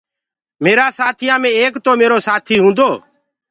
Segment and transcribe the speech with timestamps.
[0.63, 2.89] ميرآ سآٿيآ مي ايڪ تو ميرو سآٿيٚ هونٚدو